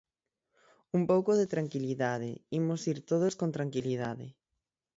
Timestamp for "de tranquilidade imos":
1.39-2.81